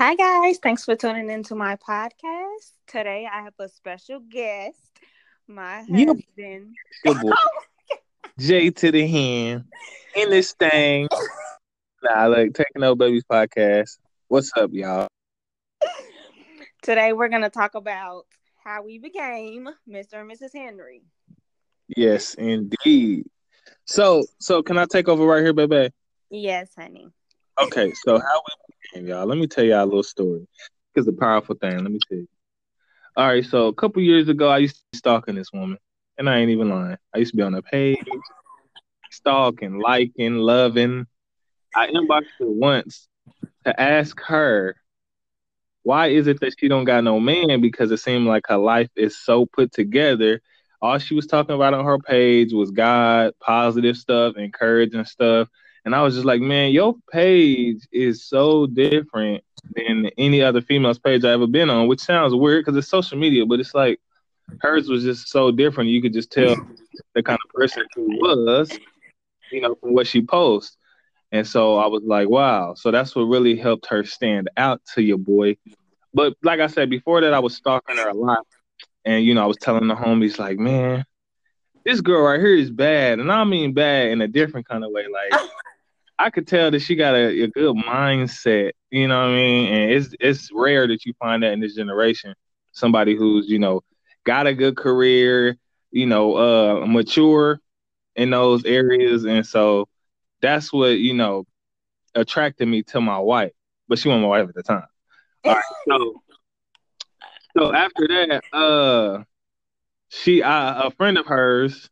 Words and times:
Hi, 0.00 0.14
guys. 0.14 0.56
Thanks 0.56 0.86
for 0.86 0.96
tuning 0.96 1.28
into 1.28 1.54
my 1.54 1.76
podcast. 1.76 2.72
Today, 2.86 3.28
I 3.30 3.42
have 3.42 3.52
a 3.58 3.68
special 3.68 4.20
guest, 4.20 4.78
my 5.46 5.80
husband. 5.82 6.24
Good 7.04 7.20
boy. 7.20 7.32
Oh, 7.34 7.96
J 8.38 8.70
to 8.70 8.90
the 8.90 9.06
hand 9.06 9.64
in 10.16 10.30
this 10.30 10.54
thing. 10.54 11.06
Nah, 12.02 12.28
look, 12.28 12.54
taking 12.54 12.82
over 12.82 12.94
babies 12.94 13.24
podcast. 13.30 13.98
What's 14.28 14.50
up, 14.56 14.70
y'all? 14.72 15.06
Today, 16.80 17.12
we're 17.12 17.28
going 17.28 17.42
to 17.42 17.50
talk 17.50 17.74
about 17.74 18.24
how 18.64 18.82
we 18.82 18.98
became 18.98 19.68
Mr. 19.86 20.14
and 20.14 20.30
Mrs. 20.30 20.54
Henry. 20.54 21.02
Yes, 21.94 22.32
indeed. 22.32 23.26
So, 23.84 24.24
so 24.38 24.62
can 24.62 24.78
I 24.78 24.86
take 24.86 25.10
over 25.10 25.26
right 25.26 25.42
here, 25.42 25.52
baby? 25.52 25.92
Yes, 26.30 26.70
honey. 26.74 27.08
Okay, 27.62 27.92
so 28.06 28.18
how 28.18 28.42
we 28.46 28.59
became, 28.90 29.06
y'all? 29.06 29.26
Let 29.26 29.38
me 29.38 29.46
tell 29.46 29.64
y'all 29.64 29.84
a 29.84 29.86
little 29.86 30.02
story. 30.02 30.46
It's 30.94 31.08
a 31.08 31.12
powerful 31.12 31.56
thing. 31.56 31.78
Let 31.78 31.90
me 31.90 31.98
tell 32.08 32.18
you. 32.18 32.28
All 33.16 33.26
right, 33.26 33.44
so 33.44 33.66
a 33.66 33.74
couple 33.74 34.02
years 34.02 34.28
ago, 34.28 34.48
I 34.48 34.58
used 34.58 34.76
to 34.76 34.82
be 34.92 34.98
stalking 34.98 35.34
this 35.34 35.52
woman, 35.52 35.78
and 36.18 36.28
I 36.28 36.38
ain't 36.38 36.50
even 36.50 36.68
lying. 36.68 36.96
I 37.14 37.18
used 37.18 37.32
to 37.32 37.36
be 37.36 37.42
on 37.42 37.52
her 37.52 37.62
page, 37.62 37.98
stalking, 39.10 39.78
liking, 39.78 40.36
loving. 40.36 41.06
I 41.74 41.88
inboxed 41.88 42.26
her 42.38 42.46
once 42.46 43.08
to 43.64 43.80
ask 43.80 44.18
her 44.26 44.76
why 45.82 46.08
is 46.08 46.26
it 46.26 46.40
that 46.40 46.54
she 46.58 46.68
don't 46.68 46.84
got 46.84 47.04
no 47.04 47.18
man 47.18 47.60
because 47.60 47.90
it 47.90 47.98
seemed 47.98 48.26
like 48.26 48.44
her 48.48 48.58
life 48.58 48.90
is 48.96 49.16
so 49.16 49.46
put 49.46 49.72
together. 49.72 50.40
All 50.82 50.98
she 50.98 51.14
was 51.14 51.26
talking 51.26 51.54
about 51.54 51.74
on 51.74 51.84
her 51.84 51.98
page 51.98 52.52
was 52.52 52.70
God, 52.70 53.32
positive 53.40 53.96
stuff, 53.96 54.36
encouraging 54.36 55.04
stuff. 55.04 55.48
And 55.84 55.94
I 55.94 56.02
was 56.02 56.14
just 56.14 56.26
like, 56.26 56.40
man, 56.40 56.72
your 56.72 56.94
page 57.10 57.86
is 57.90 58.24
so 58.24 58.66
different 58.66 59.42
than 59.74 60.10
any 60.18 60.42
other 60.42 60.60
female's 60.60 60.98
page 60.98 61.24
I 61.24 61.32
ever 61.32 61.46
been 61.46 61.70
on, 61.70 61.86
which 61.86 62.00
sounds 62.00 62.34
weird 62.34 62.64
because 62.64 62.76
it's 62.76 62.88
social 62.88 63.18
media, 63.18 63.46
but 63.46 63.60
it's 63.60 63.74
like 63.74 64.00
hers 64.60 64.88
was 64.88 65.04
just 65.04 65.28
so 65.28 65.50
different. 65.50 65.90
You 65.90 66.02
could 66.02 66.12
just 66.12 66.30
tell 66.30 66.56
the 67.14 67.22
kind 67.22 67.38
of 67.44 67.54
person 67.54 67.84
she 67.94 68.00
was, 68.00 68.78
you 69.50 69.60
know, 69.60 69.74
from 69.76 69.94
what 69.94 70.06
she 70.06 70.22
posts. 70.22 70.76
And 71.32 71.46
so 71.46 71.76
I 71.78 71.86
was 71.86 72.02
like, 72.04 72.28
wow. 72.28 72.74
So 72.74 72.90
that's 72.90 73.14
what 73.14 73.22
really 73.22 73.56
helped 73.56 73.86
her 73.86 74.04
stand 74.04 74.50
out 74.56 74.82
to 74.94 75.02
your 75.02 75.18
boy. 75.18 75.56
But 76.12 76.34
like 76.42 76.60
I 76.60 76.66
said, 76.66 76.90
before 76.90 77.20
that, 77.20 77.32
I 77.32 77.38
was 77.38 77.54
stalking 77.54 77.96
her 77.96 78.08
a 78.08 78.14
lot. 78.14 78.44
And, 79.04 79.24
you 79.24 79.34
know, 79.34 79.42
I 79.42 79.46
was 79.46 79.56
telling 79.56 79.86
the 79.86 79.94
homies, 79.94 80.38
like, 80.38 80.58
man, 80.58 81.04
this 81.84 82.00
girl 82.00 82.22
right 82.22 82.40
here 82.40 82.56
is 82.56 82.70
bad. 82.70 83.20
And 83.20 83.30
I 83.30 83.44
mean 83.44 83.72
bad 83.72 84.08
in 84.08 84.20
a 84.20 84.28
different 84.28 84.68
kind 84.68 84.84
of 84.84 84.90
way. 84.90 85.06
Like, 85.06 85.40
I 86.20 86.28
could 86.28 86.46
tell 86.46 86.70
that 86.70 86.80
she 86.80 86.96
got 86.96 87.14
a, 87.14 87.44
a 87.44 87.48
good 87.48 87.74
mindset, 87.76 88.72
you 88.90 89.08
know 89.08 89.18
what 89.20 89.30
I 89.30 89.34
mean? 89.34 89.72
And 89.72 89.90
it's 89.90 90.14
it's 90.20 90.50
rare 90.52 90.86
that 90.86 91.06
you 91.06 91.14
find 91.18 91.42
that 91.42 91.52
in 91.54 91.60
this 91.60 91.74
generation. 91.74 92.34
Somebody 92.72 93.16
who's, 93.16 93.48
you 93.48 93.58
know, 93.58 93.80
got 94.24 94.46
a 94.46 94.52
good 94.54 94.76
career, 94.76 95.56
you 95.90 96.04
know, 96.04 96.36
uh 96.36 96.86
mature 96.86 97.58
in 98.16 98.28
those 98.28 98.66
areas. 98.66 99.24
And 99.24 99.46
so 99.46 99.88
that's 100.42 100.70
what, 100.70 100.98
you 100.98 101.14
know, 101.14 101.46
attracted 102.14 102.68
me 102.68 102.82
to 102.82 103.00
my 103.00 103.18
wife. 103.18 103.52
But 103.88 103.98
she 103.98 104.08
wasn't 104.08 104.24
my 104.24 104.28
wife 104.28 104.48
at 104.50 104.54
the 104.54 104.62
time. 104.62 104.86
All 105.46 105.54
right. 105.54 105.64
So 105.88 106.22
so 107.56 107.74
after 107.74 108.06
that, 108.08 108.42
uh 108.52 109.24
she 110.10 110.42
uh, 110.42 110.88
a 110.88 110.90
friend 110.90 111.16
of 111.16 111.24
hers, 111.24 111.88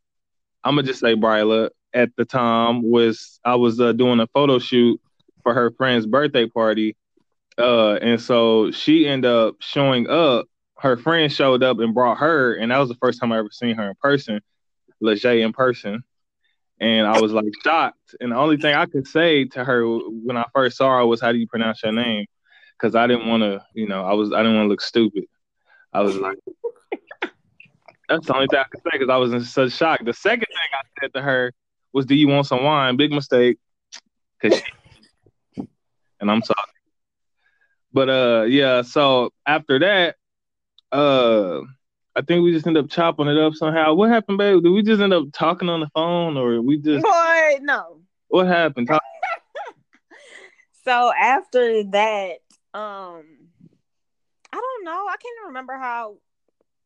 I'm 0.62 0.75
gonna 0.75 0.87
just 0.87 1.01
say 1.01 1.15
Bryla, 1.15 1.71
at 1.94 2.11
the 2.17 2.25
time 2.25 2.83
was 2.83 3.41
I 3.44 3.56
was 3.56 3.81
uh, 3.81 3.92
doing 3.92 4.20
a 4.20 4.27
photo 4.28 4.58
shoot 4.58 5.00
for 5.42 5.55
her 5.55 5.70
friend's 5.70 6.06
birthday 6.06 6.47
party, 6.47 6.97
uh, 7.56 7.94
and 7.94 8.20
so 8.20 8.70
she 8.70 9.06
ended 9.06 9.31
up 9.31 9.56
showing 9.61 10.09
up. 10.09 10.47
Her 10.78 10.97
friend 10.97 11.33
showed 11.33 11.62
up 11.64 11.81
and 11.81 11.93
brought 11.94 12.19
her, 12.19 12.54
and 12.54 12.71
that 12.71 12.78
was 12.78 12.88
the 12.88 12.94
first 12.97 13.21
time 13.21 13.32
I 13.32 13.38
ever 13.38 13.50
seen 13.50 13.75
her 13.76 13.88
in 13.88 13.97
person, 14.00 14.41
Leger 15.00 15.32
in 15.32 15.53
person, 15.53 16.04
and 16.81 17.06
I 17.06 17.21
was 17.21 17.32
like 17.32 17.47
shocked. 17.65 18.15
And 18.20 18.31
the 18.31 18.37
only 18.37 18.59
thing 18.59 18.75
I 18.75 18.87
could 18.87 19.09
say 19.09 19.44
to 19.47 19.65
her 19.65 19.84
when 19.87 20.37
I 20.37 20.44
first 20.55 20.76
saw 20.76 20.99
her 20.99 21.06
was, 21.06 21.20
"How 21.20 21.32
do 21.32 21.38
you 21.38 21.49
pronounce 21.49 21.82
your 21.82 21.93
name?" 21.93 22.26
Because 22.78 22.94
I 22.94 23.09
didn't 23.09 23.26
want 23.26 23.43
to, 23.43 23.65
you 23.75 23.88
know, 23.88 24.05
I 24.05 24.15
was 24.15 24.32
I 24.32 24.38
didn't 24.38 24.55
want 24.55 24.66
to 24.66 24.70
look 24.70 24.81
stupid. 24.81 25.25
I 25.93 26.03
was 26.03 26.16
like. 26.16 26.38
That's 28.09 28.26
the 28.26 28.34
only 28.34 28.47
thing 28.47 28.59
I 28.59 28.65
could 28.65 28.81
say 28.84 28.91
because 28.93 29.10
I 29.10 29.19
was 29.19 29.34
in 29.34 29.44
such 29.44 29.72
shock. 29.72 30.00
The 30.03 30.15
second 30.15 30.47
thing 30.47 30.56
I 30.72 31.03
said 31.03 31.12
to 31.12 31.20
her 31.20 31.53
was, 31.93 32.06
"Do 32.06 32.15
you 32.15 32.28
want 32.28 32.47
some 32.47 32.62
wine?" 32.65 32.97
Big 32.97 33.12
mistake, 33.12 33.59
cause 34.43 34.54
she, 35.56 35.69
and 36.21 36.31
I'm 36.31 36.43
sorry. 36.43 36.56
But 37.93 38.09
uh, 38.09 38.44
yeah. 38.49 38.82
So 38.82 39.31
after 39.47 39.78
that, 39.78 40.16
uh, 40.93 41.60
I 42.15 42.22
think 42.22 42.44
we 42.44 42.53
just 42.53 42.66
end 42.66 42.76
up 42.76 42.91
chopping 42.91 43.28
it 43.28 43.38
up 43.38 43.54
somehow. 43.54 43.94
What 43.94 44.10
happened, 44.10 44.38
babe? 44.38 44.62
Did 44.62 44.71
we 44.71 44.82
just 44.82 45.00
end 45.00 45.12
up 45.15 45.25
talking 45.32 45.69
on 45.69 45.81
the 45.81 45.88
phone, 45.94 46.37
or 46.37 46.60
we 46.60 46.78
just 46.78 47.04
Boy, 47.04 47.59
no. 47.60 48.00
what 48.28 48.47
happened? 48.47 48.88
Talk- 48.88 49.03
So 50.84 51.12
after 51.12 51.84
that, 51.84 52.38
um, 52.72 53.22
I 54.50 54.56
don't 54.56 54.84
know. 54.84 55.06
I 55.06 55.16
can't 55.20 55.49
remember 55.49 55.76
how 55.76 56.16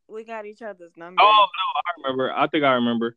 we 0.08 0.24
got 0.24 0.44
each 0.44 0.60
other's 0.60 0.96
number. 0.96 1.22
oh 1.22 1.46
no, 1.46 1.80
I 1.80 2.02
remember. 2.02 2.32
I 2.32 2.46
think 2.48 2.64
I 2.64 2.72
remember. 2.74 3.16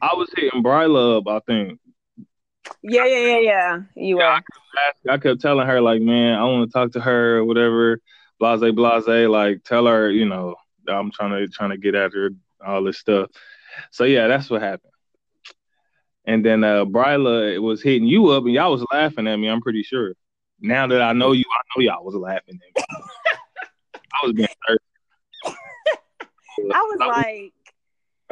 I 0.00 0.14
was 0.14 0.30
hitting 0.34 0.62
Bryla 0.62 1.18
up. 1.18 1.28
I 1.28 1.40
think. 1.46 1.78
Yeah, 2.82 3.06
yeah, 3.06 3.18
yeah, 3.18 3.38
yeah. 3.38 3.80
You 3.94 4.18
Yeah, 4.18 4.40
were. 5.06 5.12
I 5.12 5.18
kept 5.18 5.40
telling 5.40 5.66
her 5.66 5.80
like, 5.80 6.00
man, 6.02 6.38
I 6.38 6.44
want 6.44 6.68
to 6.68 6.72
talk 6.72 6.92
to 6.92 7.00
her, 7.00 7.44
whatever. 7.44 7.98
Blase, 8.38 8.72
blase. 8.74 9.28
Like, 9.28 9.62
tell 9.64 9.86
her, 9.86 10.10
you 10.10 10.26
know, 10.26 10.56
I'm 10.88 11.10
trying 11.12 11.30
to 11.30 11.48
trying 11.48 11.70
to 11.70 11.76
get 11.76 11.94
at 11.94 12.12
her, 12.12 12.30
all 12.64 12.82
this 12.82 12.98
stuff. 12.98 13.30
So 13.90 14.04
yeah, 14.04 14.26
that's 14.28 14.50
what 14.50 14.62
happened. 14.62 14.92
And 16.24 16.44
then 16.44 16.62
uh 16.64 16.84
Bryla 16.84 17.60
was 17.60 17.82
hitting 17.82 18.06
you 18.06 18.28
up, 18.28 18.44
and 18.44 18.52
y'all 18.52 18.70
was 18.72 18.84
laughing 18.92 19.26
at 19.26 19.36
me. 19.36 19.48
I'm 19.48 19.60
pretty 19.60 19.82
sure. 19.82 20.14
Now 20.60 20.86
that 20.86 21.02
I 21.02 21.12
know 21.12 21.32
you, 21.32 21.44
I 21.52 21.60
know 21.76 21.82
y'all 21.82 22.04
was 22.04 22.14
laughing 22.14 22.54
at 22.54 22.82
me. 22.82 22.84
I 23.94 24.26
was 24.26 24.32
being 24.32 24.48
thirsty. 24.66 24.84
I 26.72 26.80
was 26.82 26.98
like, 27.00 27.52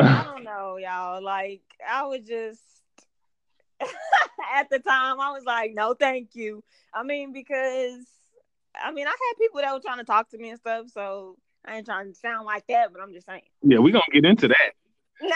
I 0.02 0.24
don't 0.34 0.44
know, 0.44 0.76
y'all. 0.76 1.22
Like, 1.22 1.62
I 1.88 2.04
was 2.04 2.20
just 2.26 2.60
at 4.54 4.68
the 4.70 4.78
time, 4.78 5.20
I 5.20 5.32
was 5.32 5.44
like, 5.44 5.72
no, 5.74 5.94
thank 5.94 6.34
you. 6.34 6.62
I 6.92 7.02
mean, 7.02 7.32
because 7.32 8.06
I 8.74 8.92
mean, 8.92 9.06
I 9.06 9.10
had 9.10 9.38
people 9.38 9.60
that 9.60 9.72
were 9.72 9.80
trying 9.80 9.98
to 9.98 10.04
talk 10.04 10.30
to 10.30 10.38
me 10.38 10.50
and 10.50 10.58
stuff, 10.58 10.86
so 10.92 11.36
I 11.64 11.76
ain't 11.76 11.86
trying 11.86 12.12
to 12.12 12.18
sound 12.18 12.46
like 12.46 12.66
that, 12.68 12.92
but 12.92 13.02
I'm 13.02 13.12
just 13.12 13.26
saying. 13.26 13.42
yeah, 13.62 13.78
we 13.78 13.92
gonna 13.92 14.04
get 14.12 14.24
into 14.24 14.48
that. 14.48 14.72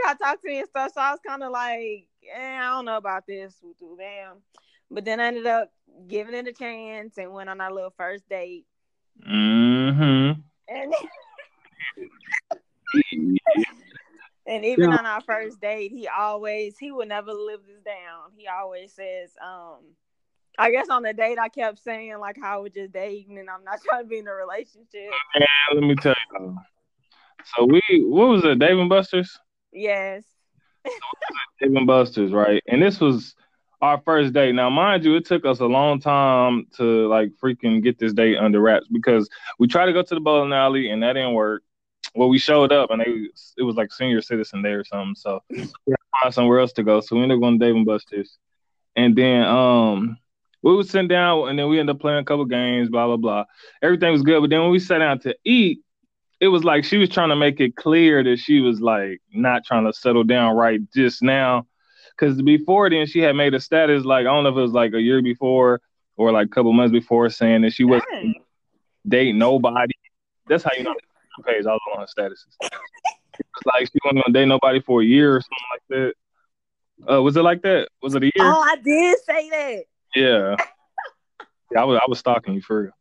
try 0.00 0.12
to 0.12 0.18
talk 0.18 0.40
to 0.40 0.48
me 0.48 0.60
and 0.60 0.68
stuff. 0.68 0.92
So 0.94 1.00
I 1.00 1.10
was 1.10 1.20
kind 1.26 1.42
of 1.42 1.50
like, 1.50 2.06
eh, 2.32 2.56
I 2.56 2.70
don't 2.70 2.84
know 2.84 2.96
about 2.96 3.26
this. 3.26 3.56
Damn. 3.98 4.36
But 4.90 5.04
then 5.04 5.20
I 5.20 5.26
ended 5.26 5.46
up 5.46 5.70
giving 6.06 6.34
it 6.34 6.46
a 6.46 6.52
chance 6.52 7.18
and 7.18 7.32
went 7.32 7.50
on 7.50 7.60
our 7.60 7.72
little 7.72 7.92
first 7.96 8.28
date. 8.28 8.64
Mm-hmm. 9.28 10.40
And 10.68 10.94
and 14.46 14.64
even 14.64 14.90
Yeah. 14.90 14.96
on 14.96 15.06
our 15.06 15.20
first 15.20 15.60
date, 15.60 15.92
he 15.92 16.08
always 16.08 16.78
he 16.78 16.90
would 16.90 17.08
never 17.08 17.32
live 17.32 17.60
this 17.66 17.82
down. 17.82 18.32
He 18.36 18.46
always 18.48 18.92
says, 18.92 19.30
um, 19.42 19.78
I 20.58 20.70
guess 20.70 20.88
on 20.88 21.02
the 21.02 21.12
date 21.12 21.38
I 21.38 21.48
kept 21.48 21.78
saying 21.78 22.18
like 22.18 22.36
how 22.40 22.62
we're 22.62 22.68
just 22.68 22.92
dating 22.92 23.38
and 23.38 23.48
I'm 23.48 23.64
not 23.64 23.80
trying 23.88 24.04
to 24.04 24.08
be 24.08 24.18
in 24.18 24.26
a 24.26 24.34
relationship. 24.34 25.10
And 25.34 25.46
let 25.74 25.82
me 25.82 25.94
tell 25.96 26.16
you. 26.34 26.56
So 27.56 27.64
we, 27.64 27.80
what 28.02 28.28
was 28.28 28.44
it, 28.44 28.58
Dave 28.58 28.78
and 28.78 28.88
Buster's? 28.88 29.38
Yes. 29.72 30.24
Dave 31.60 31.74
and 31.74 31.86
Buster's, 31.86 32.32
right? 32.32 32.62
And 32.66 32.82
this 32.82 33.00
was 33.00 33.34
our 33.80 34.00
first 34.04 34.32
date. 34.32 34.54
Now, 34.54 34.68
mind 34.70 35.04
you, 35.04 35.14
it 35.16 35.24
took 35.24 35.44
us 35.44 35.60
a 35.60 35.66
long 35.66 36.00
time 36.00 36.66
to 36.76 37.08
like 37.08 37.30
freaking 37.42 37.82
get 37.82 37.98
this 37.98 38.12
date 38.12 38.36
under 38.36 38.60
wraps 38.60 38.88
because 38.88 39.28
we 39.58 39.68
tried 39.68 39.86
to 39.86 39.92
go 39.92 40.02
to 40.02 40.14
the 40.14 40.20
bowling 40.20 40.52
alley 40.52 40.90
and 40.90 41.02
that 41.02 41.12
didn't 41.12 41.34
work. 41.34 41.62
Well, 42.14 42.28
we 42.28 42.38
showed 42.38 42.72
up 42.72 42.90
and 42.90 43.00
they 43.00 43.28
it 43.56 43.62
was 43.62 43.76
like 43.76 43.92
senior 43.92 44.20
citizen 44.22 44.62
day 44.62 44.72
or 44.72 44.84
something, 44.84 45.14
so 45.14 45.42
we 45.50 45.58
had 45.60 45.66
to 45.66 46.20
find 46.22 46.34
somewhere 46.34 46.60
else 46.60 46.72
to 46.74 46.82
go. 46.82 47.00
So 47.00 47.16
we 47.16 47.22
ended 47.22 47.36
up 47.36 47.42
going 47.42 47.58
to 47.58 47.64
Dave 47.64 47.76
and 47.76 47.86
Buster's, 47.86 48.38
and 48.96 49.14
then 49.14 49.44
um 49.44 50.18
we 50.62 50.74
would 50.74 50.88
sit 50.88 51.08
down 51.08 51.48
and 51.48 51.58
then 51.58 51.68
we 51.68 51.78
ended 51.78 51.96
up 51.96 52.00
playing 52.00 52.18
a 52.18 52.24
couple 52.24 52.44
games, 52.44 52.88
blah 52.88 53.06
blah 53.06 53.16
blah. 53.16 53.44
Everything 53.82 54.12
was 54.12 54.22
good, 54.22 54.40
but 54.40 54.50
then 54.50 54.62
when 54.62 54.70
we 54.70 54.78
sat 54.78 54.98
down 54.98 55.18
to 55.20 55.36
eat, 55.44 55.80
it 56.40 56.48
was 56.48 56.64
like 56.64 56.84
she 56.84 56.98
was 56.98 57.08
trying 57.08 57.28
to 57.28 57.36
make 57.36 57.60
it 57.60 57.76
clear 57.76 58.22
that 58.24 58.38
she 58.38 58.60
was 58.60 58.80
like 58.80 59.20
not 59.32 59.64
trying 59.64 59.86
to 59.86 59.92
settle 59.92 60.24
down 60.24 60.56
right 60.56 60.80
just 60.92 61.22
now. 61.22 61.66
Cause 62.16 62.42
before 62.42 62.90
then 62.90 63.06
she 63.06 63.20
had 63.20 63.36
made 63.36 63.54
a 63.54 63.60
status 63.60 64.04
like 64.04 64.22
I 64.22 64.30
don't 64.30 64.42
know 64.42 64.50
if 64.50 64.56
it 64.56 64.60
was 64.60 64.72
like 64.72 64.92
a 64.92 65.00
year 65.00 65.22
before 65.22 65.80
or 66.16 66.32
like 66.32 66.46
a 66.46 66.50
couple 66.50 66.72
months 66.72 66.90
before 66.90 67.30
saying 67.30 67.62
that 67.62 67.72
she 67.72 67.84
wasn't 67.84 68.36
dating 69.06 69.38
nobody. 69.38 69.94
That's 70.48 70.64
how 70.64 70.70
you 70.76 70.82
know 70.82 70.96
page 71.42 71.66
all 71.66 71.78
on 71.94 72.00
her 72.00 72.06
statuses. 72.06 72.56
It's 72.62 73.66
like 73.66 73.86
she 73.86 73.98
wasn't 74.04 74.24
gonna 74.24 74.32
date 74.32 74.46
nobody 74.46 74.80
for 74.80 75.02
a 75.02 75.04
year 75.04 75.36
or 75.36 75.40
something 75.40 75.68
like 75.72 76.14
that. 77.06 77.14
Uh, 77.14 77.22
was 77.22 77.36
it 77.36 77.42
like 77.42 77.62
that? 77.62 77.88
Was 78.02 78.14
it 78.14 78.22
a 78.22 78.26
year? 78.26 78.32
Oh, 78.40 78.60
I 78.60 78.76
did 78.76 79.18
say 79.24 79.50
that. 79.50 79.84
Yeah. 80.14 80.56
Yeah, 81.70 81.82
I 81.82 81.84
was 81.84 81.98
I 81.98 82.06
was 82.08 82.18
stalking 82.18 82.54
you 82.54 82.62
for 82.62 82.84
real. 82.84 82.92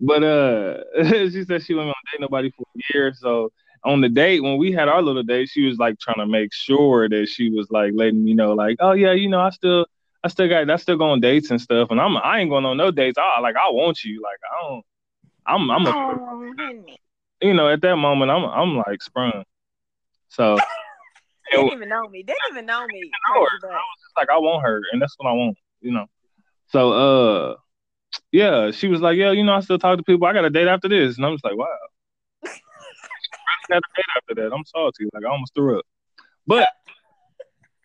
But 0.00 0.22
uh, 0.22 0.84
she 1.30 1.44
said 1.44 1.64
she 1.64 1.74
wasn't 1.74 1.94
gonna 1.94 2.12
date 2.12 2.20
nobody 2.20 2.50
for 2.52 2.64
a 2.76 2.80
year. 2.94 3.12
So 3.12 3.50
on 3.84 4.00
the 4.00 4.08
date 4.08 4.40
when 4.40 4.56
we 4.56 4.72
had 4.72 4.88
our 4.88 5.02
little 5.02 5.22
date, 5.22 5.48
she 5.48 5.66
was 5.66 5.78
like 5.78 5.98
trying 5.98 6.18
to 6.18 6.26
make 6.26 6.52
sure 6.52 7.08
that 7.08 7.28
she 7.28 7.50
was 7.50 7.70
like 7.70 7.92
letting 7.94 8.24
me 8.24 8.34
know, 8.34 8.54
like, 8.54 8.76
oh 8.80 8.92
yeah, 8.92 9.12
you 9.12 9.28
know, 9.28 9.40
I 9.40 9.50
still 9.50 9.86
I 10.22 10.28
still 10.28 10.48
got 10.48 10.70
I 10.70 10.76
still 10.76 10.96
go 10.96 11.10
on 11.10 11.20
dates 11.20 11.50
and 11.50 11.60
stuff, 11.60 11.90
and 11.90 12.00
I'm 12.00 12.16
I 12.16 12.40
ain't 12.40 12.50
going 12.50 12.64
on 12.64 12.76
no 12.76 12.90
dates. 12.90 13.18
I 13.18 13.40
like 13.40 13.56
I 13.56 13.70
want 13.70 14.02
you, 14.04 14.22
like 14.22 14.38
I 14.50 14.68
don't. 14.68 14.84
I'm 15.46 15.70
I'm 15.70 15.86
a, 15.86 15.90
oh, 15.90 16.96
you 17.44 17.54
know 17.54 17.68
at 17.68 17.82
that 17.82 17.96
moment 17.96 18.30
I'm 18.30 18.44
I'm 18.44 18.76
like 18.76 19.02
sprung. 19.02 19.44
So 20.28 20.56
they 21.52 21.58
didn't 21.58 21.72
even 21.72 21.88
know 21.88 22.08
me. 22.08 22.24
They 22.26 22.32
didn't 22.32 22.56
even 22.56 22.66
know 22.66 22.86
me. 22.86 23.00
Know 23.28 23.36
I 23.36 23.40
was 23.40 23.60
just 23.62 24.16
like 24.16 24.28
I 24.30 24.38
want 24.38 24.64
her, 24.64 24.80
and 24.92 25.00
that's 25.00 25.14
what 25.18 25.28
I 25.28 25.32
want. 25.32 25.56
You 25.80 25.92
know. 25.92 26.06
So 26.68 26.92
uh, 26.92 27.56
yeah, 28.32 28.70
she 28.70 28.88
was 28.88 29.00
like, 29.00 29.16
yeah, 29.16 29.30
you 29.30 29.44
know, 29.44 29.52
I 29.52 29.60
still 29.60 29.78
talk 29.78 29.98
to 29.98 30.04
people. 30.04 30.26
I 30.26 30.32
got 30.32 30.44
a 30.44 30.50
date 30.50 30.68
after 30.68 30.88
this, 30.88 31.16
and 31.16 31.26
I'm 31.26 31.34
just 31.34 31.44
like, 31.44 31.56
wow. 31.56 31.66
got 33.68 33.78
a 33.78 33.80
date 33.96 34.04
after 34.16 34.34
that. 34.36 34.54
I'm 34.54 34.64
salty. 34.64 35.04
Like 35.12 35.24
I 35.24 35.30
almost 35.30 35.54
threw 35.54 35.78
up. 35.78 35.84
But 36.46 36.68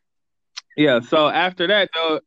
yeah, 0.77 0.99
so 1.01 1.27
after 1.27 1.67
that 1.67 1.89
though, 1.93 2.21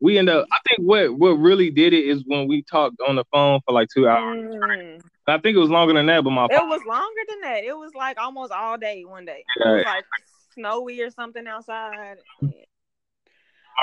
we 0.00 0.18
end 0.18 0.28
up. 0.28 0.46
I 0.52 0.58
think 0.66 0.86
what 0.86 1.18
what 1.18 1.30
really 1.30 1.70
did 1.70 1.92
it 1.92 2.04
is 2.04 2.22
when 2.26 2.46
we 2.48 2.62
talked 2.62 2.96
on 3.06 3.16
the 3.16 3.24
phone 3.32 3.60
for 3.66 3.72
like 3.72 3.88
two 3.92 4.08
hours. 4.08 4.38
Mm. 4.38 5.00
I 5.26 5.38
think 5.38 5.56
it 5.56 5.60
was 5.60 5.70
longer 5.70 5.92
than 5.92 6.06
that, 6.06 6.24
but 6.24 6.30
my 6.30 6.46
it 6.46 6.56
phone, 6.56 6.68
was 6.68 6.80
longer 6.86 7.20
than 7.28 7.40
that. 7.42 7.64
It 7.64 7.76
was 7.76 7.94
like 7.94 8.18
almost 8.18 8.52
all 8.52 8.78
day 8.78 9.04
one 9.04 9.24
day. 9.24 9.44
Yeah. 9.58 9.72
It 9.72 9.76
was 9.76 9.84
like 9.84 10.04
snowy 10.54 11.02
or 11.02 11.10
something 11.10 11.46
outside. 11.46 12.16
Yeah. 12.40 12.50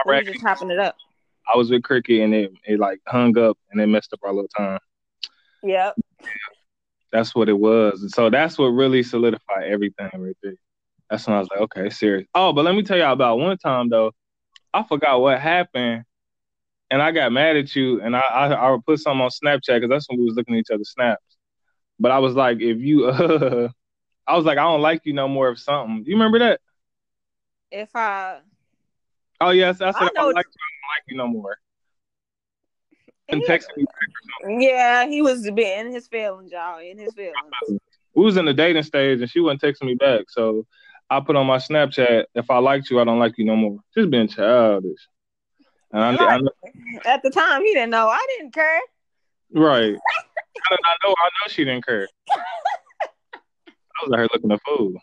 We 0.06 0.23
just 0.23 0.41
chopping 0.41 0.71
it 0.71 0.79
up. 0.79 0.95
I 1.53 1.57
was 1.57 1.69
with 1.69 1.83
Cricket 1.83 2.21
and 2.21 2.33
it 2.33 2.51
it 2.65 2.79
like 2.79 3.00
hung 3.07 3.38
up 3.38 3.57
and 3.71 3.79
it 3.79 3.88
messed 3.88 4.13
up 4.13 4.19
our 4.23 4.33
little 4.33 4.50
time. 4.56 4.79
Yep. 5.63 5.95
That's 7.12 7.35
what 7.35 7.50
it 7.50 7.57
was. 7.57 8.01
And 8.01 8.12
so 8.12 8.29
that's 8.29 8.57
what 8.57 8.67
really 8.67 9.03
solidified 9.03 9.63
everything 9.63 10.09
right 10.15 10.35
there. 10.44 10.56
That's 11.09 11.27
when 11.27 11.35
I 11.35 11.39
was 11.39 11.50
like, 11.50 11.62
okay, 11.62 11.89
serious. 11.89 12.27
Oh, 12.33 12.51
but 12.51 12.65
let 12.65 12.75
me 12.75 12.83
tell 12.83 12.97
y'all 12.97 13.13
about 13.13 13.38
one 13.38 13.57
time 13.57 13.89
though. 13.89 14.12
I 14.75 14.83
forgot 14.83 15.22
what 15.22 15.39
happened, 15.39 16.04
and 16.92 17.01
I 17.01 17.12
got 17.12 17.31
mad 17.31 17.56
at 17.56 17.74
you, 17.77 18.01
and 18.01 18.13
I 18.13 18.19
I, 18.19 18.74
I 18.75 18.77
put 18.86 19.00
something 19.00 19.22
on 19.22 19.30
Snapchat 19.30 19.80
because 19.80 19.89
that's 19.89 20.10
when 20.10 20.19
we 20.19 20.25
was 20.25 20.36
looking 20.36 20.56
at 20.56 20.60
each 20.60 20.69
other's 20.69 20.92
snaps. 20.92 21.24
But 21.98 22.12
I 22.12 22.19
was 22.19 22.36
like, 22.36 22.60
if 22.60 22.80
you, 22.80 23.06
uh, 23.06 23.69
I 24.27 24.36
was 24.36 24.44
like, 24.44 24.57
I 24.57 24.63
don't 24.63 24.81
like 24.81 25.06
you 25.06 25.13
no 25.13 25.30
more 25.30 25.48
of 25.48 25.57
something. 25.57 26.04
You 26.06 26.16
remember 26.16 26.39
that? 26.39 26.60
If 27.72 27.95
I. 27.95 28.39
Oh 29.39 29.51
yes, 29.51 29.80
I 29.80 29.92
said 29.92 30.01
I, 30.01 30.06
I 30.07 30.10
don't 30.13 30.33
like 30.33 30.45
you, 30.45 30.60
I 30.60 30.68
don't 30.75 30.89
like 30.89 31.04
you 31.07 31.18
no 31.18 31.27
more. 31.27 31.57
And 33.30 33.42
texting 33.44 33.77
me 33.77 34.62
Yeah, 34.62 35.07
he 35.07 35.22
was 35.22 35.45
in 35.45 35.92
his 35.92 36.07
feelings, 36.07 36.51
y'all, 36.51 36.80
in 36.80 36.98
his 36.98 37.13
feelings. 37.13 37.80
We 38.13 38.25
was 38.25 38.36
in 38.36 38.45
the 38.45 38.54
dating 38.54 38.83
stage, 38.83 39.22
and 39.22 39.30
she 39.30 39.39
wasn't 39.39 39.62
texting 39.62 39.86
me 39.86 39.95
back, 39.95 40.25
so 40.27 40.66
I 41.09 41.19
put 41.19 41.35
on 41.35 41.45
my 41.45 41.57
Snapchat, 41.57 42.25
if 42.33 42.49
I 42.49 42.57
liked 42.57 42.89
you, 42.89 42.99
I 42.99 43.03
don't 43.03 43.19
like 43.19 43.37
you 43.37 43.45
no 43.45 43.55
more. 43.55 43.77
Just 43.95 44.09
being 44.09 44.27
childish. 44.27 45.07
And 45.91 46.03
I, 46.03 46.11
like, 46.11 46.41
I 47.05 47.09
at 47.09 47.23
the 47.23 47.29
time, 47.29 47.61
he 47.63 47.73
didn't 47.73 47.91
know. 47.91 48.07
I 48.07 48.25
didn't 48.37 48.53
care. 48.53 48.81
Right. 49.53 49.95
I, 49.95 50.73
I 50.73 50.95
know. 51.03 51.13
I 51.17 51.29
know 51.29 51.47
she 51.47 51.63
didn't 51.63 51.85
care. 51.85 52.07
I 52.31 52.37
was 54.03 54.11
at 54.13 54.19
her 54.19 54.27
looking 54.33 54.51
a 54.51 54.57
fool. 54.59 54.95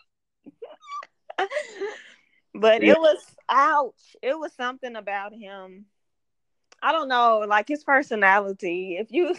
But 2.53 2.83
yeah. 2.83 2.91
it 2.91 2.99
was 2.99 3.17
ouch. 3.49 4.15
It 4.21 4.37
was 4.37 4.53
something 4.53 4.95
about 4.95 5.33
him. 5.33 5.85
I 6.81 6.91
don't 6.91 7.07
know, 7.07 7.45
like 7.47 7.67
his 7.67 7.83
personality. 7.83 8.97
If 8.97 9.11
you 9.11 9.35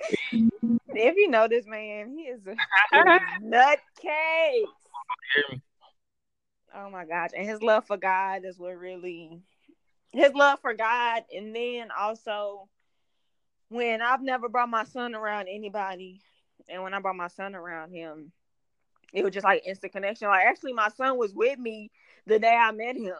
if 0.32 1.16
you 1.16 1.28
know 1.28 1.46
this 1.48 1.66
man, 1.66 2.10
he 2.16 2.22
is 2.22 2.40
a 2.46 2.56
nutcase. 3.42 4.64
Oh 6.74 6.90
my 6.90 7.04
gosh. 7.04 7.30
And 7.36 7.48
his 7.48 7.62
love 7.62 7.86
for 7.86 7.96
God 7.96 8.44
is 8.44 8.58
what 8.58 8.78
really 8.78 9.40
his 10.12 10.32
love 10.34 10.58
for 10.60 10.74
God 10.74 11.22
and 11.34 11.54
then 11.54 11.88
also 11.96 12.68
when 13.68 14.02
I've 14.02 14.22
never 14.22 14.48
brought 14.48 14.68
my 14.68 14.84
son 14.84 15.14
around 15.14 15.46
anybody 15.48 16.20
and 16.68 16.82
when 16.82 16.94
I 16.94 17.00
brought 17.00 17.14
my 17.14 17.28
son 17.28 17.54
around 17.54 17.92
him, 17.92 18.32
it 19.12 19.22
was 19.24 19.32
just 19.32 19.44
like 19.44 19.62
instant 19.66 19.92
connection. 19.92 20.28
Like 20.28 20.46
actually 20.46 20.72
my 20.72 20.88
son 20.88 21.16
was 21.16 21.32
with 21.32 21.58
me 21.58 21.90
the 22.26 22.38
day 22.38 22.54
I 22.54 22.72
met 22.72 22.96
him. 22.96 23.14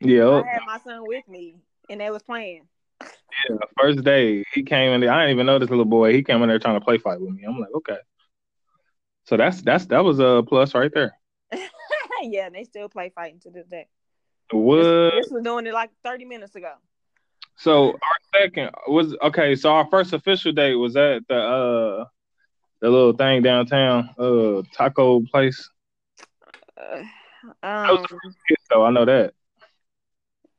Yeah. 0.00 0.28
I 0.28 0.46
had 0.46 0.62
my 0.66 0.78
son 0.78 1.06
with 1.06 1.26
me 1.28 1.56
and 1.88 2.00
they 2.00 2.10
was 2.10 2.22
playing. 2.22 2.62
Yeah, 3.48 3.56
first 3.78 4.02
day 4.02 4.44
he 4.52 4.62
came 4.62 4.92
in 4.92 5.00
there. 5.00 5.12
I 5.12 5.20
didn't 5.20 5.34
even 5.34 5.46
know 5.46 5.58
this 5.58 5.70
little 5.70 5.84
boy. 5.84 6.12
He 6.12 6.22
came 6.22 6.42
in 6.42 6.48
there 6.48 6.58
trying 6.58 6.78
to 6.78 6.84
play 6.84 6.98
fight 6.98 7.20
with 7.20 7.34
me. 7.34 7.44
I'm 7.44 7.58
like, 7.58 7.72
okay. 7.74 7.98
So 9.26 9.36
that's 9.36 9.60
that's 9.62 9.86
that 9.86 10.04
was 10.04 10.20
a 10.20 10.44
plus 10.46 10.74
right 10.74 10.90
there. 10.94 11.18
yeah, 12.22 12.46
and 12.46 12.54
they 12.54 12.64
still 12.64 12.88
play 12.88 13.10
fighting 13.14 13.40
to 13.40 13.50
this 13.50 13.66
day. 13.66 13.88
What? 14.50 14.76
This, 14.76 15.24
this 15.24 15.32
was 15.32 15.42
doing 15.42 15.66
it 15.66 15.74
like 15.74 15.90
30 16.04 16.24
minutes 16.24 16.54
ago. 16.54 16.72
So 17.56 17.88
our 17.88 18.40
second 18.40 18.70
was 18.86 19.16
okay. 19.22 19.56
So 19.56 19.70
our 19.70 19.88
first 19.90 20.12
official 20.12 20.52
date 20.52 20.76
was 20.76 20.94
at 20.94 21.26
the 21.28 21.36
uh 21.36 22.04
the 22.80 22.90
little 22.90 23.14
thing 23.14 23.42
downtown, 23.42 24.10
uh 24.18 24.62
taco 24.72 25.20
place. 25.22 25.68
Uh, 26.76 27.02
um, 27.62 28.04
so 28.70 28.84
I 28.84 28.90
know 28.90 29.06
that. 29.06 29.32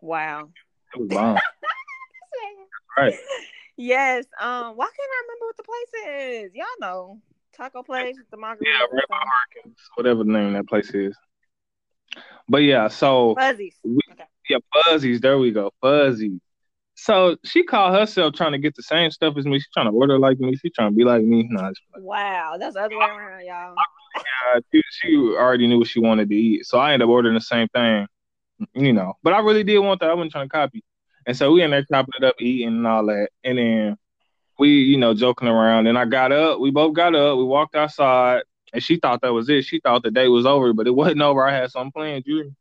Wow. 0.02 0.50
It 0.94 1.00
was 1.00 1.10
bomb. 1.10 1.38
right. 2.98 3.14
Yes. 3.78 4.26
Um. 4.42 4.76
Why 4.76 4.88
can't 4.88 4.98
I 4.98 5.22
remember 5.24 5.46
what 5.46 5.58
the 5.58 5.64
place 5.64 6.08
is? 6.46 6.56
Y'all 6.56 6.66
know 6.82 7.22
taco 7.58 7.84
place, 7.84 8.16
the 8.32 8.38
margarita. 8.38 8.70
Yeah, 8.72 9.02
Harkins, 9.10 9.78
whatever 9.96 10.24
the 10.24 10.32
name 10.32 10.54
that 10.54 10.68
place 10.68 10.92
is. 10.92 11.16
But 12.48 12.60
yeah, 12.60 12.88
so 12.88 13.36
Fuzzy's. 13.36 13.76
We, 13.84 14.00
okay. 14.12 14.24
Yeah, 14.50 14.58
Fuzzy's. 14.74 15.20
There 15.20 15.38
we 15.38 15.52
go. 15.52 15.72
Fuzzy's. 15.82 16.40
So 16.96 17.38
she 17.44 17.64
called 17.64 17.94
herself 17.94 18.34
trying 18.34 18.54
to 18.54 18.58
get 18.58 18.76
the 18.76 18.82
same 18.84 19.12
stuff 19.12 19.36
as 19.38 19.46
me. 19.46 19.60
She's 19.60 19.70
trying 19.72 19.86
to 19.86 19.92
order 19.92 20.18
like 20.18 20.40
me. 20.40 20.56
She's 20.56 20.72
trying 20.74 20.92
to 20.92 20.96
be 20.96 21.04
like 21.04 21.24
me. 21.24 21.48
Nah, 21.50 21.72
wow, 21.98 22.56
that's 22.60 22.76
the 22.76 22.82
other 22.82 22.98
way 22.98 23.06
around, 23.06 23.46
y'all. 23.46 23.76
yeah, 24.16 24.60
she, 24.72 24.82
she 24.90 25.16
already 25.16 25.68
knew 25.68 25.80
what 25.80 25.88
she 25.88 26.00
wanted 26.00 26.30
to 26.30 26.36
eat, 26.36 26.66
so 26.66 26.80
I 26.80 26.94
ended 26.94 27.08
up 27.08 27.12
ordering 27.12 27.36
the 27.36 27.42
same 27.42 27.68
thing. 27.70 28.08
You 28.74 28.94
know, 28.94 29.14
but 29.22 29.34
I 29.34 29.40
really 29.40 29.64
did 29.64 29.78
want 29.80 30.00
that. 30.00 30.10
I 30.10 30.14
wasn't 30.16 30.32
trying 30.32 30.50
to 30.50 30.54
copy. 30.54 30.84
And 31.28 31.38
so 31.38 31.52
we 31.52 31.62
in 31.62 31.70
there 31.70 31.84
chopping 31.84 32.14
it 32.20 32.24
up, 32.24 32.36
eating 32.40 32.70
and 32.70 32.88
all 32.88 33.06
that. 33.06 33.30
And 33.44 33.58
then 33.60 33.98
we, 34.60 34.84
you 34.84 34.98
know, 34.98 35.14
joking 35.14 35.48
around. 35.48 35.88
And 35.88 35.98
I 35.98 36.06
got 36.06 36.32
up. 36.32 36.60
We 36.60 36.72
both 36.72 36.94
got 36.94 37.16
up. 37.16 37.38
We 37.38 37.44
walked 37.44 37.76
outside. 37.76 38.44
And 38.74 38.84
she 38.84 38.98
thought 38.98 39.22
that 39.22 39.34
was 39.34 39.50
it. 39.50 39.64
She 39.64 39.80
thought 39.80 40.04
the 40.04 40.12
day 40.12 40.28
was 40.28 40.46
over, 40.46 40.74
but 40.74 40.88
it 40.88 40.96
wasn't 40.96 41.22
over. 41.24 41.48
I 41.48 41.54
had 41.54 41.72
something 41.72 41.92
planned, 41.92 42.24
you. 42.26 42.54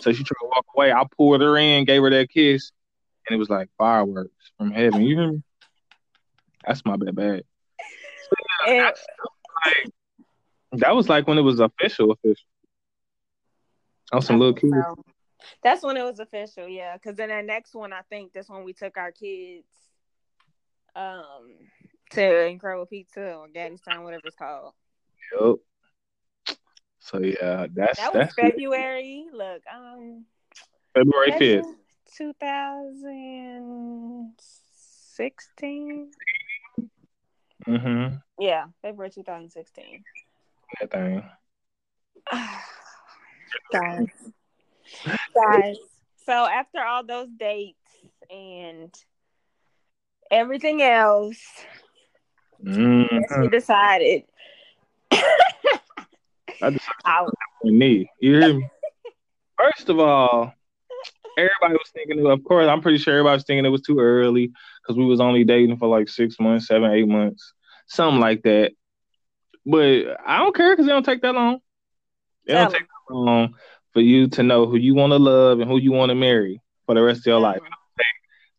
So 0.00 0.12
she 0.12 0.22
tried 0.22 0.40
to 0.40 0.48
walk 0.48 0.66
away. 0.76 0.92
I 0.92 1.04
pulled 1.16 1.40
her 1.40 1.56
in, 1.56 1.84
gave 1.84 2.02
her 2.02 2.10
that 2.10 2.28
kiss, 2.30 2.72
and 3.26 3.34
it 3.34 3.38
was 3.38 3.48
like 3.48 3.70
fireworks 3.78 4.52
from 4.58 4.70
heaven. 4.70 5.02
You 5.02 5.16
hear 5.16 5.32
me? 5.32 5.42
That's 6.66 6.84
my 6.84 6.96
bad 6.96 7.14
bad. 7.14 7.44
So, 8.28 8.70
yeah, 8.72 8.90
like, 9.64 9.92
that 10.72 10.94
was 10.94 11.08
like 11.08 11.26
when 11.26 11.38
it 11.38 11.42
was 11.42 11.60
official, 11.60 12.10
official. 12.10 12.44
Was 14.12 14.26
some 14.26 14.38
little 14.38 14.54
kids. 14.54 14.74
That's 15.62 15.82
when 15.82 15.96
it 15.96 16.02
was 16.02 16.18
official, 16.18 16.68
yeah. 16.68 16.96
Because 16.96 17.16
then 17.16 17.30
the 17.30 17.42
next 17.42 17.74
one, 17.74 17.92
I 17.92 18.02
think 18.10 18.32
that's 18.32 18.50
when 18.50 18.64
we 18.64 18.72
took 18.72 18.98
our 18.98 19.12
kids 19.12 19.66
um 20.96 21.54
to 22.10 22.46
Incredible 22.46 22.86
Pizza 22.86 23.34
or 23.34 23.48
Gatti's 23.48 23.80
Town, 23.80 24.04
whatever 24.04 24.22
it's 24.26 24.36
called. 24.36 24.72
Yep. 25.38 25.56
So 27.00 27.18
yeah, 27.20 27.66
that's 27.72 27.98
that 27.98 28.14
was 28.14 28.26
that's 28.26 28.34
February. 28.34 29.26
It. 29.28 29.34
Look, 29.34 29.62
um, 29.72 30.24
February 30.94 31.32
fifth, 31.38 31.66
two 32.14 32.32
thousand 32.40 34.32
sixteen. 34.38 36.10
Mm-hmm. 37.66 38.16
Yeah, 38.38 38.66
February 38.82 39.10
two 39.10 39.22
thousand 39.22 39.50
sixteen. 39.50 40.04
That 40.80 40.90
thing. 40.90 41.24
Guys, 43.72 44.06
guys. 45.34 45.76
So 46.26 46.32
after 46.32 46.82
all 46.82 47.04
those 47.04 47.28
dates 47.38 47.78
and 48.30 48.94
everything 50.30 50.82
else, 50.82 51.40
mm-hmm. 52.64 53.42
we 53.42 53.48
decided. 53.48 54.22
I 55.10 56.70
decided 56.70 57.30
me. 57.64 58.10
You 58.20 58.40
hear 58.40 58.54
me? 58.54 58.68
First 59.56 59.88
of 59.88 59.98
all, 59.98 60.52
everybody 61.36 61.74
was 61.74 61.90
thinking. 61.92 62.26
Of 62.26 62.44
course, 62.44 62.68
I'm 62.68 62.80
pretty 62.80 62.98
sure 62.98 63.14
everybody 63.14 63.36
was 63.36 63.44
thinking 63.44 63.64
it 63.64 63.70
was 63.70 63.82
too 63.82 63.98
early 63.98 64.52
because 64.82 64.96
we 64.96 65.04
was 65.04 65.20
only 65.20 65.44
dating 65.44 65.78
for 65.78 65.88
like 65.88 66.08
six 66.08 66.38
months, 66.38 66.66
seven, 66.66 66.90
eight 66.90 67.08
months, 67.08 67.52
something 67.86 68.20
like 68.20 68.42
that. 68.42 68.72
But 69.66 70.16
I 70.26 70.38
don't 70.38 70.54
care 70.54 70.72
because 70.72 70.86
it 70.86 70.90
don't 70.90 71.04
take 71.04 71.22
that 71.22 71.34
long. 71.34 71.60
It 72.46 72.54
don't 72.54 72.72
take 72.72 72.82
that 72.82 73.14
long 73.14 73.54
for 73.92 74.00
you 74.00 74.28
to 74.28 74.42
know 74.42 74.66
who 74.66 74.76
you 74.76 74.94
want 74.94 75.12
to 75.12 75.18
love 75.18 75.60
and 75.60 75.70
who 75.70 75.78
you 75.78 75.92
want 75.92 76.10
to 76.10 76.14
marry 76.14 76.62
for 76.86 76.94
the 76.94 77.02
rest 77.02 77.20
of 77.20 77.26
your 77.26 77.40
life. 77.40 77.60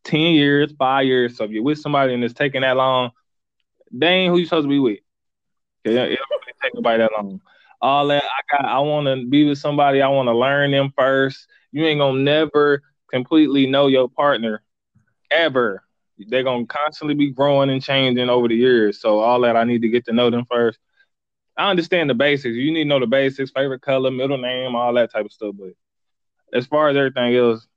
Ten 0.03 0.34
years, 0.34 0.72
five 0.77 1.06
years. 1.06 1.38
So 1.38 1.44
if 1.46 1.51
you're 1.51 1.63
with 1.63 1.79
somebody 1.79 2.13
and 2.13 2.24
it's 2.24 2.34
taking 2.34 2.62
that 2.62 2.77
long, 2.77 3.12
ain't 4.01 4.32
who 4.32 4.38
you 4.38 4.46
supposed 4.46 4.65
to 4.65 4.70
be 4.70 4.79
with. 4.79 5.00
It, 5.84 5.94
it 5.94 5.96
don't 5.96 6.08
really 6.10 6.53
take 6.62 6.74
nobody 6.74 7.00
that 7.00 7.12
long. 7.18 7.41
All 7.82 8.08
that 8.08 8.24
I 8.24 8.58
got, 8.58 8.70
I 8.70 8.79
want 8.79 9.08
to 9.08 9.25
be 9.25 9.48
with 9.48 9.58
somebody. 9.58 10.01
I 10.01 10.10
want 10.10 10.27
to 10.27 10.38
learn 10.38 10.72
them 10.72 10.91
first. 10.98 11.48
You 11.72 11.86
ain't 11.86 12.00
gonna 12.00 12.20
never 12.20 12.84
completely 13.12 13.68
know 13.68 13.88
your 13.88 14.10
partner 14.10 14.63
ever. 15.32 15.84
They're 16.18 16.44
gonna 16.44 16.65
constantly 16.65 17.15
be 17.15 17.32
growing 17.32 17.70
and 17.70 17.82
changing 17.82 18.29
over 18.29 18.48
the 18.48 18.56
years. 18.56 19.00
So 19.00 19.20
all 19.20 19.39
that 19.41 19.56
I 19.56 19.63
need 19.63 19.82
to 19.84 19.89
get 19.89 20.06
to 20.06 20.13
know 20.13 20.29
them 20.29 20.46
first. 20.46 20.79
I 21.58 21.70
understand 21.70 22.10
the 22.10 22.13
basics. 22.13 22.56
You 22.56 22.72
need 22.72 22.84
to 22.84 22.89
know 22.89 23.00
the 23.00 23.08
basics, 23.08 23.51
favorite 23.51 23.82
color, 23.82 24.12
middle 24.12 24.38
name, 24.38 24.75
all 24.75 24.94
that 24.94 25.12
type 25.12 25.25
of 25.25 25.32
stuff. 25.32 25.56
But 25.58 25.72
as 26.53 26.65
far 26.65 26.89
as 26.89 26.98
everything 26.98 27.36
else, 27.36 27.68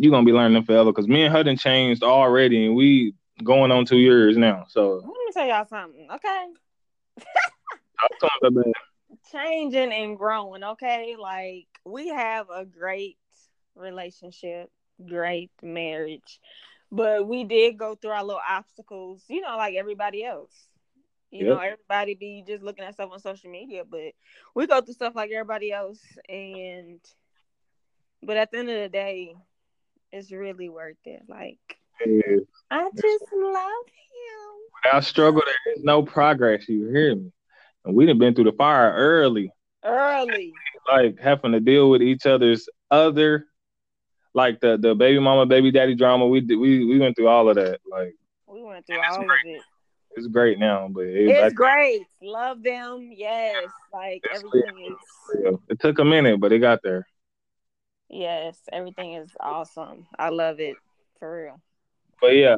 you're 0.00 0.12
gonna 0.12 0.24
be 0.26 0.32
learning 0.32 0.54
them 0.54 0.64
forever. 0.64 0.92
Cause 0.92 1.08
me 1.08 1.24
and 1.24 1.34
her 1.34 1.42
done 1.44 1.56
changed 1.56 2.02
already, 2.02 2.66
and 2.66 2.74
we 2.74 3.14
going 3.44 3.70
on 3.72 3.84
two 3.84 3.98
years 3.98 4.36
now. 4.36 4.66
So 4.68 4.96
Let 4.96 5.06
me 5.06 5.32
tell 5.32 5.46
y'all 5.46 5.66
something, 5.66 6.08
okay? 6.10 6.46
Changing 9.32 9.92
and 9.92 10.16
growing, 10.18 10.62
okay? 10.64 11.16
Like 11.18 11.68
we 11.84 12.08
have 12.08 12.48
a 12.50 12.64
great 12.64 13.18
relationship, 13.74 14.70
great 15.08 15.50
marriage, 15.62 16.40
but 16.90 17.26
we 17.28 17.44
did 17.44 17.78
go 17.78 17.94
through 17.94 18.12
our 18.12 18.24
little 18.24 18.42
obstacles, 18.48 19.24
you 19.28 19.40
know, 19.40 19.56
like 19.56 19.74
everybody 19.74 20.24
else. 20.24 20.68
You 21.30 21.44
Yep. 21.44 21.46
know, 21.46 21.58
everybody 21.58 22.14
be 22.14 22.44
just 22.46 22.62
looking 22.62 22.84
at 22.84 22.94
stuff 22.94 23.10
on 23.12 23.20
social 23.20 23.50
media, 23.50 23.84
but 23.88 24.12
we 24.54 24.66
go 24.66 24.80
through 24.80 24.94
stuff 24.94 25.14
like 25.16 25.30
everybody 25.30 25.72
else. 25.72 26.00
And, 26.28 27.00
but 28.22 28.36
at 28.36 28.50
the 28.50 28.58
end 28.58 28.70
of 28.70 28.80
the 28.80 28.88
day, 28.88 29.34
it's 30.12 30.32
really 30.32 30.68
worth 30.68 30.96
it. 31.04 31.22
Like, 31.28 31.58
yeah, 32.04 32.36
I 32.70 32.88
just 32.94 33.24
love 33.32 33.86
him. 33.86 34.60
without 34.84 35.04
struggle, 35.04 35.42
there 35.44 35.74
is 35.76 35.84
no 35.84 36.02
progress. 36.02 36.68
You 36.68 36.88
hear 36.88 37.14
me? 37.16 37.32
And 37.84 37.94
we 37.94 38.06
done 38.06 38.18
been 38.18 38.34
through 38.34 38.44
the 38.44 38.52
fire 38.52 38.92
early. 38.94 39.52
Early. 39.84 40.52
like 40.88 41.18
having 41.18 41.52
to 41.52 41.60
deal 41.60 41.88
with 41.88 42.02
each 42.02 42.26
other's 42.26 42.68
other 42.90 43.46
like 44.34 44.60
the 44.60 44.76
the 44.76 44.94
baby 44.94 45.18
mama 45.18 45.46
baby 45.46 45.70
daddy 45.70 45.94
drama 45.94 46.26
we 46.26 46.40
did 46.42 46.56
we 46.56 46.84
we 46.84 46.98
went 46.98 47.16
through 47.16 47.28
all 47.28 47.48
of 47.48 47.56
that 47.56 47.80
like 47.90 48.14
We 48.46 48.62
went 48.62 48.86
through 48.86 49.00
all 49.00 49.20
of 49.22 49.26
great. 49.26 49.56
it. 49.56 49.62
it's 50.16 50.26
great 50.26 50.58
now 50.58 50.88
but 50.92 51.06
it, 51.06 51.28
It's 51.30 51.54
great. 51.54 52.02
Love 52.22 52.62
them. 52.62 53.10
Yes. 53.10 53.64
Like 53.92 54.22
everything 54.30 54.86
is 54.86 55.42
then, 55.44 55.58
it 55.70 55.80
took 55.80 55.98
a 55.98 56.04
minute 56.04 56.38
but 56.40 56.52
it 56.52 56.58
got 56.58 56.80
there 56.82 57.06
yes, 58.10 58.58
everything 58.72 59.14
is 59.14 59.30
awesome. 59.40 60.06
I 60.18 60.28
love 60.30 60.60
it. 60.60 60.76
For 61.18 61.44
real. 61.44 61.60
but 62.20 62.34
yeah 62.34 62.56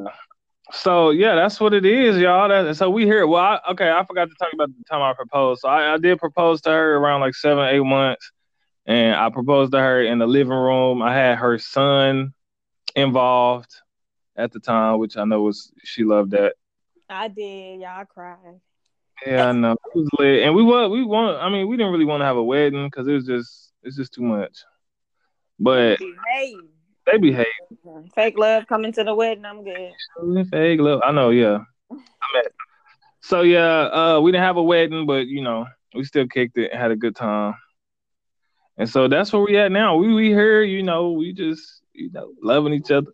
so 0.71 1.09
yeah 1.09 1.35
that's 1.35 1.59
what 1.59 1.73
it 1.73 1.85
is 1.85 2.17
y'all 2.17 2.47
that, 2.47 2.77
so 2.77 2.89
we 2.89 3.03
here 3.03 3.27
well 3.27 3.43
I, 3.43 3.59
okay 3.71 3.91
i 3.91 4.05
forgot 4.05 4.29
to 4.29 4.35
talk 4.35 4.53
about 4.53 4.69
the 4.69 4.83
time 4.89 5.01
i 5.01 5.13
proposed 5.13 5.59
so 5.59 5.67
I, 5.67 5.95
I 5.95 5.97
did 5.97 6.17
propose 6.17 6.61
to 6.61 6.69
her 6.69 6.95
around 6.95 7.19
like 7.19 7.35
seven 7.35 7.65
eight 7.65 7.81
months 7.83 8.31
and 8.85 9.17
i 9.17 9.29
proposed 9.29 9.73
to 9.73 9.79
her 9.79 10.01
in 10.01 10.19
the 10.19 10.25
living 10.27 10.53
room 10.53 11.01
i 11.01 11.13
had 11.13 11.39
her 11.39 11.57
son 11.59 12.33
involved 12.95 13.75
at 14.37 14.53
the 14.53 14.61
time 14.61 14.97
which 14.99 15.17
i 15.17 15.25
know 15.25 15.41
was 15.41 15.73
she 15.83 16.05
loved 16.05 16.31
that 16.31 16.53
I 17.09 17.27
did. 17.27 17.81
Y'all 17.81 18.05
cried. 18.05 18.59
Yeah, 19.25 19.49
I 19.49 19.51
know. 19.51 19.73
It 19.73 19.95
was 19.95 20.07
lit. 20.17 20.43
And 20.43 20.55
we 20.55 20.63
want 20.63 20.91
we 20.91 21.03
want 21.03 21.37
I 21.41 21.49
mean, 21.49 21.67
we 21.67 21.77
didn't 21.77 21.91
really 21.91 22.05
want 22.05 22.21
to 22.21 22.25
have 22.25 22.37
a 22.37 22.43
wedding 22.43 22.87
because 22.87 23.07
it 23.07 23.13
was 23.13 23.25
just 23.25 23.71
it's 23.83 23.95
just 23.97 24.13
too 24.13 24.23
much. 24.23 24.63
But 25.63 25.97
Behave. 25.99 26.69
they 27.05 27.17
behave. 27.17 27.45
Fake 28.13 28.37
love 28.37 28.67
coming 28.67 28.91
to 28.93 29.03
the 29.03 29.15
wedding. 29.15 29.45
I'm 29.45 29.63
good. 29.63 30.49
Fake 30.49 30.81
love. 30.81 31.01
I 31.03 31.11
know, 31.11 31.29
yeah. 31.29 31.59
I'm 31.89 32.37
at, 32.37 32.51
so 33.21 33.41
yeah, 33.41 33.83
uh 33.83 34.19
we 34.19 34.31
didn't 34.31 34.43
have 34.43 34.57
a 34.57 34.63
wedding, 34.63 35.05
but 35.05 35.27
you 35.27 35.41
know, 35.41 35.65
we 35.95 36.03
still 36.03 36.27
kicked 36.27 36.57
it 36.57 36.71
and 36.71 36.81
had 36.81 36.91
a 36.91 36.97
good 36.97 37.15
time. 37.15 37.55
And 38.77 38.89
so 38.89 39.07
that's 39.07 39.31
where 39.31 39.41
we 39.41 39.57
at 39.57 39.71
now. 39.71 39.95
We 39.95 40.13
we 40.13 40.27
here, 40.27 40.63
you 40.63 40.83
know, 40.83 41.11
we 41.11 41.31
just, 41.31 41.81
you 41.93 42.11
know, 42.11 42.33
loving 42.41 42.73
each 42.73 42.91
other. 42.91 43.11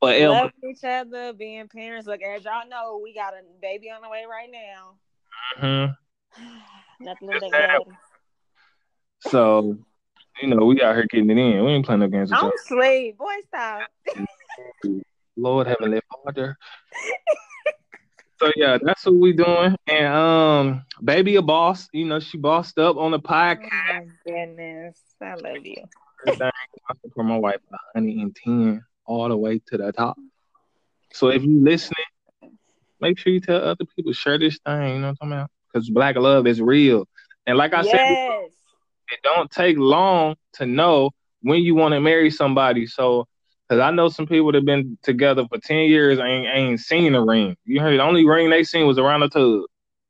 Forever. 0.00 0.28
Loving 0.28 0.70
each 0.70 0.84
other, 0.84 1.34
being 1.34 1.68
parents. 1.68 2.06
Look, 2.06 2.22
as 2.22 2.44
y'all 2.44 2.66
know, 2.68 3.00
we 3.02 3.12
got 3.12 3.34
a 3.34 3.42
baby 3.60 3.90
on 3.90 4.00
the 4.00 4.08
way 4.08 4.24
right 4.28 4.50
now. 4.50 4.94
Mhm. 5.58 5.96
Nothing 7.00 7.28
to 7.28 7.40
think 7.40 7.54
So, 9.20 9.76
you 10.40 10.48
know, 10.48 10.64
we 10.64 10.80
out 10.82 10.94
here 10.94 11.06
getting 11.10 11.30
it 11.30 11.38
in. 11.38 11.64
We 11.64 11.72
ain't 11.72 11.84
playing 11.84 12.00
no 12.00 12.08
games 12.08 12.32
I'm 12.32 12.50
asleep. 12.52 13.18
Boy, 13.18 13.34
stop. 13.46 13.82
Lord 15.36 15.66
Heavenly 15.66 16.00
Father. 16.24 16.56
so 18.38 18.50
yeah, 18.56 18.78
that's 18.82 19.04
what 19.06 19.14
we 19.14 19.32
doing. 19.32 19.76
And 19.86 20.06
um, 20.06 20.84
baby 21.02 21.36
a 21.36 21.42
boss, 21.42 21.88
you 21.92 22.04
know, 22.04 22.20
she 22.20 22.36
bossed 22.38 22.78
up 22.78 22.96
on 22.96 23.10
the 23.10 23.18
Oh 23.18 23.20
podcast. 23.22 23.70
my 23.70 24.06
goodness. 24.26 25.00
I 25.22 25.34
love 25.34 25.64
you. 25.64 25.84
Support 26.26 27.26
my 27.26 27.38
wife 27.38 27.60
a 27.72 27.76
hundred 27.94 28.16
and 28.16 28.36
ten 28.36 28.84
all 29.06 29.28
the 29.28 29.36
way 29.36 29.60
to 29.68 29.76
the 29.78 29.92
top. 29.92 30.18
So 31.12 31.28
if 31.28 31.42
you 31.42 31.62
listening, 31.62 32.04
make 33.00 33.18
sure 33.18 33.32
you 33.32 33.40
tell 33.40 33.62
other 33.62 33.84
people 33.96 34.12
share 34.12 34.38
this 34.38 34.58
thing. 34.64 34.94
You 34.94 34.98
know 35.00 35.00
what 35.00 35.08
I'm 35.08 35.16
talking 35.16 35.32
about? 35.32 35.50
Because 35.72 35.88
black 35.90 36.16
love 36.16 36.46
is 36.46 36.60
real. 36.60 37.06
And 37.46 37.56
like 37.56 37.72
I 37.72 37.82
said, 37.82 37.94
yes. 37.94 38.50
It 39.10 39.20
don't 39.22 39.50
take 39.50 39.76
long 39.78 40.36
to 40.54 40.66
know 40.66 41.10
when 41.42 41.60
you 41.62 41.74
want 41.74 41.92
to 41.92 42.00
marry 42.00 42.30
somebody. 42.30 42.86
So, 42.86 43.26
because 43.68 43.80
I 43.80 43.90
know 43.90 44.08
some 44.08 44.26
people 44.26 44.52
that 44.52 44.58
have 44.58 44.64
been 44.64 44.98
together 45.02 45.46
for 45.48 45.58
10 45.58 45.84
years 45.84 46.18
ain't, 46.18 46.48
ain't 46.52 46.80
seen 46.80 47.14
a 47.14 47.24
ring. 47.24 47.56
You 47.64 47.80
heard 47.80 47.98
the 47.98 48.02
only 48.02 48.26
ring 48.26 48.50
they 48.50 48.64
seen 48.64 48.86
was 48.86 48.98
around 48.98 49.20
the 49.20 49.28
tub. 49.28 49.62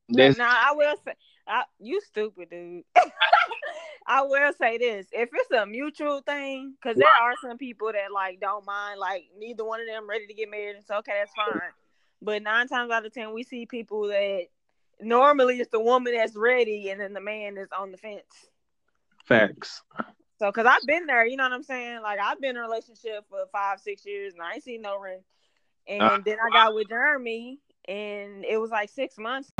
That's 0.08 0.38
now 0.38 0.50
I 0.50 0.72
will 0.74 0.96
say, 1.04 1.12
I, 1.46 1.64
you 1.78 2.00
stupid 2.00 2.50
dude. 2.50 2.84
I 4.06 4.22
will 4.22 4.52
say 4.54 4.78
this: 4.78 5.06
if 5.12 5.28
it's 5.32 5.50
a 5.52 5.66
mutual 5.66 6.20
thing, 6.22 6.74
because 6.74 6.96
there 6.96 7.06
are 7.06 7.34
some 7.40 7.58
people 7.58 7.92
that 7.92 8.12
like 8.12 8.40
don't 8.40 8.66
mind, 8.66 8.98
like 8.98 9.24
neither 9.38 9.64
one 9.64 9.80
of 9.80 9.86
them 9.86 10.08
ready 10.08 10.26
to 10.26 10.34
get 10.34 10.50
married, 10.50 10.76
and 10.76 10.84
so 10.84 10.96
okay, 10.96 11.12
that's 11.18 11.32
fine. 11.34 11.60
But 12.22 12.42
nine 12.42 12.66
times 12.66 12.90
out 12.90 13.06
of 13.06 13.12
ten, 13.12 13.32
we 13.32 13.44
see 13.44 13.66
people 13.66 14.08
that 14.08 14.46
normally 15.00 15.60
it's 15.60 15.70
the 15.70 15.80
woman 15.80 16.14
that's 16.14 16.34
ready, 16.34 16.90
and 16.90 17.00
then 17.00 17.12
the 17.12 17.20
man 17.20 17.56
is 17.56 17.68
on 17.78 17.92
the 17.92 17.98
fence. 17.98 18.48
Facts. 19.26 19.82
So, 20.38 20.46
because 20.46 20.66
I've 20.66 20.86
been 20.86 21.06
there, 21.06 21.26
you 21.26 21.36
know 21.36 21.44
what 21.44 21.52
I'm 21.52 21.62
saying? 21.62 22.00
Like 22.02 22.18
I've 22.18 22.40
been 22.40 22.50
in 22.50 22.56
a 22.56 22.60
relationship 22.62 23.26
for 23.28 23.44
five, 23.52 23.80
six 23.80 24.06
years, 24.06 24.32
and 24.34 24.42
I 24.42 24.54
ain't 24.54 24.64
seen 24.64 24.82
no 24.82 24.98
ring. 24.98 25.20
And 25.86 26.02
Uh, 26.02 26.18
then 26.24 26.38
I 26.44 26.50
got 26.50 26.74
with 26.74 26.88
Jeremy, 26.88 27.58
and 27.86 28.44
it 28.44 28.58
was 28.58 28.70
like 28.70 28.88
six 28.88 29.18
months. 29.18 29.50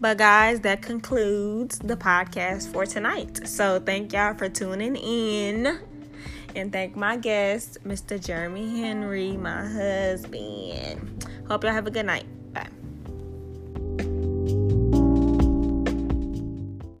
But 0.00 0.18
guys, 0.18 0.58
that 0.60 0.82
concludes 0.82 1.78
the 1.78 1.96
podcast 1.96 2.72
for 2.72 2.84
tonight. 2.86 3.46
So 3.46 3.78
thank 3.78 4.12
y'all 4.12 4.34
for 4.34 4.48
tuning 4.48 4.96
in. 4.96 5.78
And 6.56 6.72
thank 6.72 6.96
my 6.96 7.16
guest, 7.16 7.78
Mr. 7.84 8.22
Jeremy 8.22 8.80
Henry, 8.80 9.36
my 9.36 9.64
husband. 9.66 11.24
Hope 11.48 11.62
y'all 11.62 11.72
have 11.72 11.86
a 11.86 11.90
good 11.90 12.06
night. 12.06 12.24